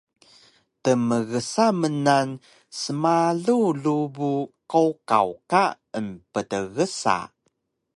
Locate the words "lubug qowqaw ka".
3.83-5.63